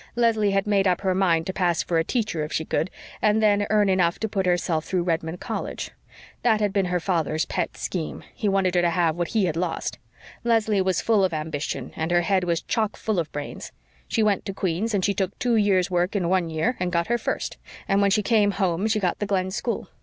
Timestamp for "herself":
4.47-4.83